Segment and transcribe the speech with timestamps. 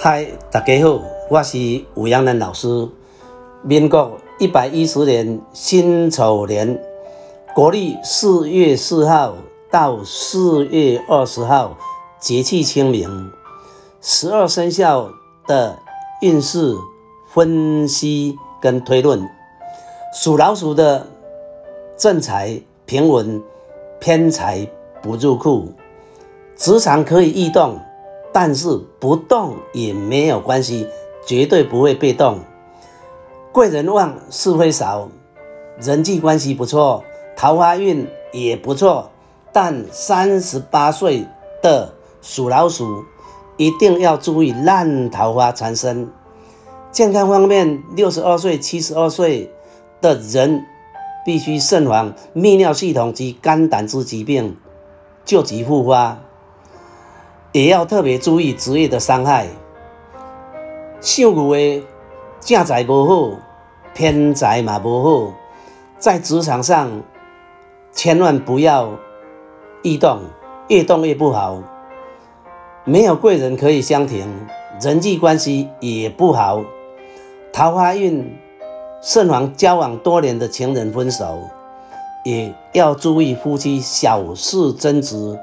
[0.00, 1.58] 嗨，大家好，我是
[1.96, 2.88] 吴阳南老师。
[3.64, 6.80] 民国一百一十年辛丑年，
[7.52, 9.34] 国历四月四号
[9.72, 11.76] 到四月二十号，
[12.20, 13.32] 节气清明。
[14.00, 15.10] 十二生肖
[15.48, 15.76] 的
[16.22, 16.76] 运势
[17.34, 19.28] 分析跟推论。
[20.14, 21.08] 属老鼠的
[21.96, 23.42] 正财平稳，
[23.98, 24.64] 偏财
[25.02, 25.72] 不入库，
[26.54, 27.80] 职场可以异动。
[28.40, 30.86] 但是不动也没有关系，
[31.26, 32.38] 绝对不会被动。
[33.50, 35.08] 贵人旺，是非少，
[35.80, 37.02] 人际关系不错，
[37.36, 39.10] 桃花运也不错。
[39.52, 41.26] 但三十八岁
[41.60, 41.92] 的
[42.22, 43.04] 属老鼠
[43.56, 46.08] 一定要注意烂桃花缠身。
[46.92, 49.52] 健康方面，六十二岁、七十二岁
[50.00, 50.64] 的人
[51.26, 54.56] 必须慎防泌尿系统及肝胆之疾病，
[55.24, 56.20] 旧疾复发。
[57.52, 59.46] 也要特别注意职业的伤害。
[61.00, 61.82] 属牛的
[62.40, 63.38] 正财不好，
[63.94, 65.32] 偏财嘛不好，
[65.98, 67.02] 在职场上
[67.92, 68.90] 千万不要
[69.82, 70.20] 异动，
[70.68, 71.62] 越动越不好。
[72.84, 74.26] 没有贵人可以相挺，
[74.80, 76.62] 人际关系也不好。
[77.52, 78.36] 桃花运
[79.02, 81.38] 慎防交往多年的情人分手，
[82.24, 85.38] 也要注意夫妻小事争执，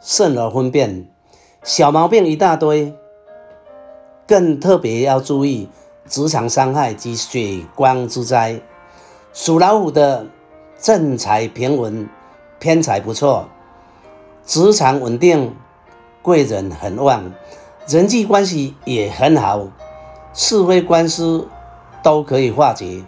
[0.00, 1.09] 慎而分辨。
[1.62, 2.94] 小毛病一大堆，
[4.26, 5.68] 更特别要注意
[6.08, 8.58] 职场伤害及血光之灾。
[9.34, 10.24] 属老虎的
[10.78, 12.08] 正财平稳，
[12.58, 13.46] 偏财不错，
[14.46, 15.54] 职场稳定，
[16.22, 17.30] 贵人很旺，
[17.86, 19.68] 人际关系也很好，
[20.32, 21.46] 是非官司
[22.02, 23.04] 都可以化解。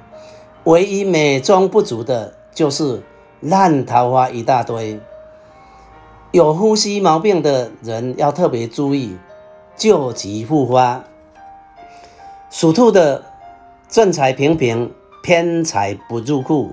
[0.64, 3.02] 唯一美中不足的就是
[3.40, 5.00] 烂桃花一大堆。
[6.32, 9.18] 有呼吸毛病的人要特别注意，
[9.76, 11.04] 旧疾复发。
[12.48, 13.22] 属兔的
[13.86, 14.90] 正财平平，
[15.22, 16.70] 偏财不入库，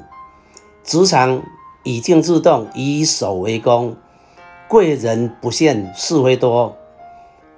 [0.82, 1.44] 职场
[1.84, 3.98] 以静制动，以守为攻，
[4.70, 6.78] 贵人不现，是非多。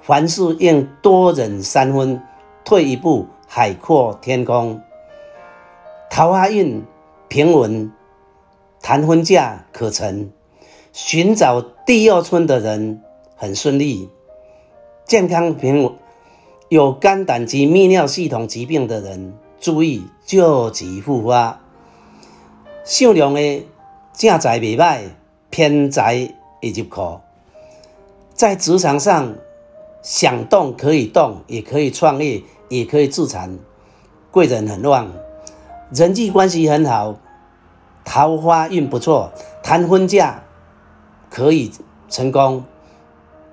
[0.02, 2.20] 凡事应多忍三分，
[2.66, 4.82] 退一步海阔天空。
[6.10, 6.84] 桃花运
[7.28, 7.92] 平稳，
[8.82, 10.32] 谈婚嫁可成。
[10.94, 13.02] 寻找第二春的人
[13.38, 14.10] 很顺利，
[15.06, 15.94] 健康平稳。
[16.68, 21.60] 有肝胆及泌尿系统疾病的人注意旧疾复发。
[22.84, 23.66] 善良的
[24.14, 25.04] 正财未歹，
[25.50, 27.20] 偏财会入库。
[28.34, 29.36] 在职场上
[30.02, 33.58] 想动可以动，也可以创业，也可以自残。
[34.30, 35.10] 贵人很旺，
[35.94, 37.18] 人际关系很好，
[38.04, 39.32] 桃花运不错，
[39.64, 40.44] 谈婚嫁。
[41.32, 41.72] 可以
[42.10, 42.66] 成功，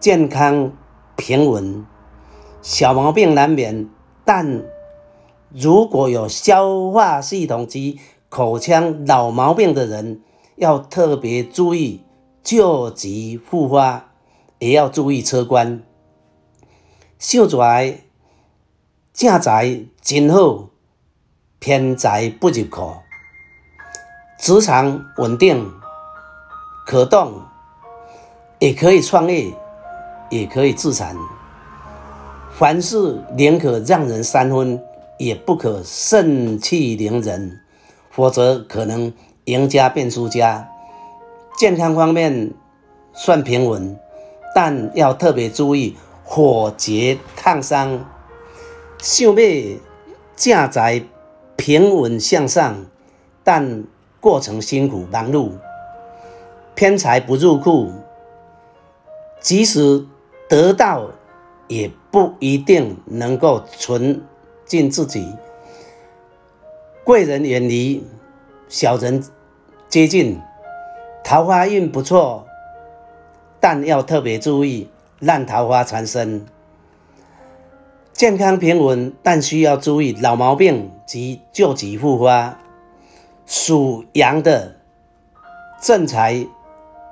[0.00, 0.72] 健康
[1.14, 1.86] 平稳，
[2.60, 3.88] 小毛病难免。
[4.24, 4.64] 但
[5.50, 10.20] 如果有消化系统及口腔老毛病的人，
[10.56, 12.02] 要特别注意
[12.42, 14.10] 旧疾复发，
[14.58, 15.80] 也要注意车关。
[17.20, 18.00] 秀才
[19.12, 20.68] 正财真好，
[21.60, 22.94] 偏财不入库，
[24.36, 25.70] 职场稳定，
[26.84, 27.44] 可动。
[28.60, 29.52] 也可以创业，
[30.30, 31.16] 也可以自残。
[32.50, 34.82] 凡事宁可让人三分，
[35.16, 37.60] 也不可盛气凌人，
[38.10, 39.12] 否则可能
[39.44, 40.68] 赢家变输家。
[41.56, 42.52] 健康方面
[43.12, 43.96] 算平稳，
[44.52, 48.04] 但要特别注意火劫烫伤。
[49.00, 49.78] 秀妹
[50.34, 51.00] 正在
[51.54, 52.74] 平稳向上，
[53.44, 53.84] 但
[54.18, 55.52] 过程辛苦忙碌，
[56.74, 57.92] 偏财不入库。
[59.40, 60.06] 即使
[60.48, 61.10] 得到，
[61.68, 64.22] 也不一定能够存
[64.64, 65.34] 进自己。
[67.04, 68.06] 贵人远离，
[68.68, 69.22] 小人
[69.88, 70.40] 接近，
[71.24, 72.46] 桃花运不错，
[73.60, 74.90] 但要特别注意
[75.20, 76.44] 烂桃花缠身。
[78.12, 82.58] 健康平稳，但需要注意老毛病及旧疾复发。
[83.46, 84.76] 属羊的
[85.80, 86.46] 正财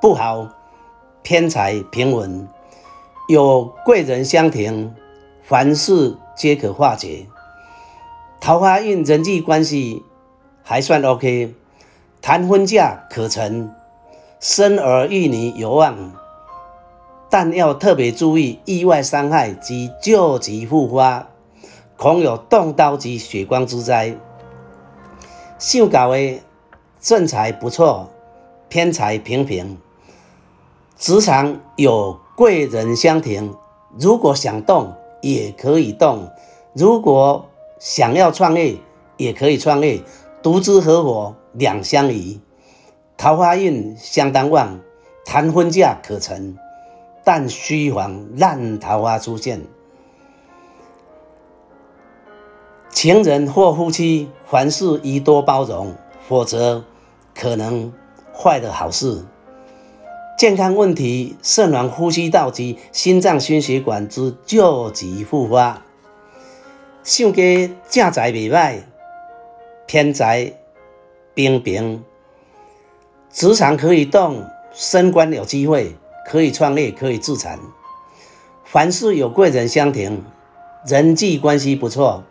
[0.03, 0.56] 不好。
[1.29, 2.47] 偏财平稳，
[3.27, 4.95] 有贵人相挺，
[5.43, 7.27] 凡事皆可化解。
[8.41, 10.05] 桃花运人际关系
[10.63, 11.53] 还算 OK，
[12.23, 13.75] 谈婚嫁可成，
[14.39, 16.13] 生儿育女有望，
[17.29, 21.27] 但要特别注意意外伤害及旧疾复发，
[21.97, 24.17] 恐有动刀及血光之灾。
[25.59, 26.41] 秀搞的
[27.01, 28.09] 正财不错，
[28.69, 29.77] 偏财平平。
[30.99, 33.55] 职场有贵人相挺，
[33.99, 36.31] 如果想动，也可以动。
[36.73, 38.79] 如果想要创业，
[39.19, 40.01] 也可以创业，
[40.43, 42.41] 独资合伙两相宜。
[43.19, 44.81] 桃花运相当旺，
[45.27, 46.57] 谈婚嫁可成，
[47.23, 49.61] 但须防烂桃花出现。
[52.89, 55.95] 情人或夫妻凡事宜多包容，
[56.27, 56.83] 否则
[57.35, 57.93] 可能
[58.35, 59.23] 坏了好事。
[60.37, 65.83] 健康问题，肾黄、呼吸道及心脏、心血管之旧疾复发。
[67.03, 67.41] 性格
[67.89, 68.81] 正财未歹，
[69.87, 70.53] 偏财
[71.33, 72.05] 平平。
[73.33, 74.45] 职场可以动，
[74.75, 75.97] 升官有机会，
[76.27, 77.59] 可以创业，可以自产。
[78.63, 80.23] 凡事有贵人相挺，
[80.87, 82.23] 人际关系不错。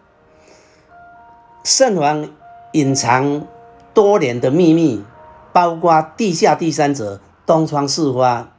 [1.64, 2.30] 肾黄
[2.74, 3.48] 隐藏
[3.96, 5.04] 多年的秘密，
[5.52, 7.20] 包括地下第三者。
[7.46, 8.52] 东窗事发，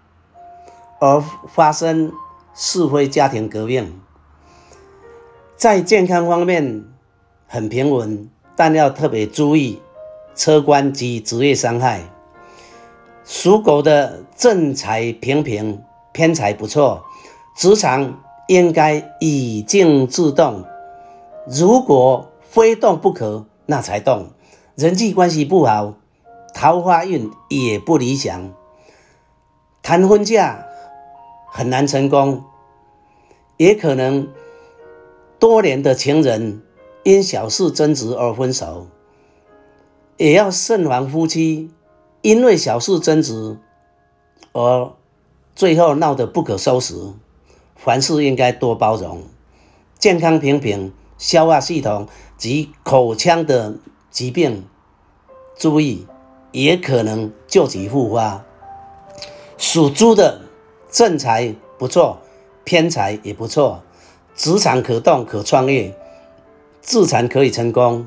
[1.00, 2.12] 而发生
[2.55, 4.00] 是非家庭革命，
[5.56, 6.85] 在健康方面
[7.47, 9.81] 很平稳，但要特别注意
[10.35, 12.03] 车关及职业伤害。
[13.25, 15.82] 属狗的正财平平，
[16.12, 17.05] 偏财不错，
[17.56, 20.65] 职场应该以静制动，
[21.49, 24.29] 如果非动不可，那才动。
[24.77, 25.94] 人际关系不好，
[26.55, 28.53] 桃花运也不理想。
[29.87, 30.67] 谈婚嫁
[31.47, 32.43] 很难成功，
[33.56, 34.27] 也可能
[35.38, 36.61] 多年的情人
[37.05, 38.88] 因小事争执而分手，
[40.17, 41.71] 也要慎防夫妻
[42.21, 43.61] 因为小事争执
[44.53, 44.91] 而
[45.55, 46.97] 最后闹得不可收拾。
[47.77, 49.23] 凡事应该多包容，
[50.00, 53.77] 健康平平，消化系统及口腔的
[54.11, 54.65] 疾病
[55.56, 56.09] 注意，
[56.50, 58.45] 也可能旧疾复发。
[59.58, 60.43] 属猪的
[60.91, 62.19] 正财不错，
[62.64, 63.82] 偏财也不错，
[64.35, 65.94] 职场可动可创业，
[66.82, 68.06] 自残可以成功，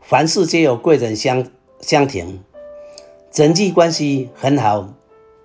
[0.00, 1.46] 凡事皆有贵人相
[1.80, 2.42] 相挺，
[3.32, 4.88] 人际关系很好，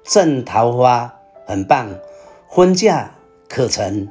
[0.03, 1.13] 正桃花
[1.45, 1.87] 很棒，
[2.47, 3.11] 婚嫁
[3.47, 4.09] 可成，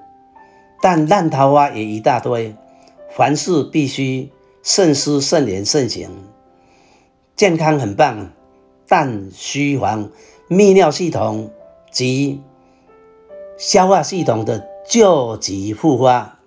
[0.81, 2.55] 但烂桃花也一大堆，
[3.11, 4.31] 凡事必须
[4.63, 6.09] 慎思慎言慎行，
[7.35, 8.31] 健康很棒，
[8.87, 10.09] 但虚黄。
[10.49, 11.51] 泌尿系统
[11.91, 12.41] 及
[13.59, 16.38] 消化系统的旧疾复发。